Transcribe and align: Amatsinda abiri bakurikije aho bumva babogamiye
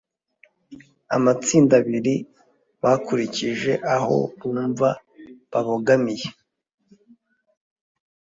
Amatsinda 1.15 1.73
abiri 1.81 2.15
bakurikije 2.81 3.71
aho 3.95 4.17
bumva 4.39 4.89
babogamiye 5.51 6.27